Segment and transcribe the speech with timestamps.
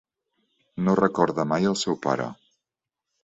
[0.85, 2.27] No recorda mai el seu pare.